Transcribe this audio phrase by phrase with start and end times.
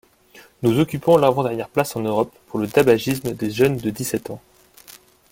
[0.63, 4.41] Nous occupons l’avant-dernière place en Europe pour le tabagisme des jeunes de dix-sept ans.